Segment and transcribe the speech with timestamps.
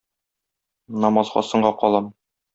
[1.05, 2.11] Намазга соңга калам